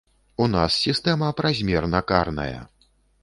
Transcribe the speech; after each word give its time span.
У 0.43 0.45
нас 0.53 0.77
сістэма 0.85 1.29
празмерна 1.41 1.99
карная. 2.13 2.59